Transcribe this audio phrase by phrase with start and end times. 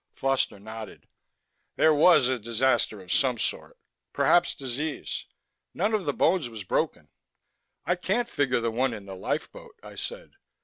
[0.15, 1.07] Foster nodded.
[1.75, 3.77] "There was a disaster of some sort.
[4.13, 5.27] Perhaps disease.
[5.75, 7.09] None of the bones was broken."
[7.85, 10.37] "I can't figure the one in the lifeboat," I said.